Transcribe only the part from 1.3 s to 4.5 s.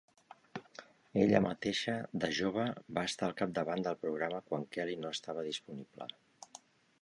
mateixa, de jove, va estar al capdavant del programa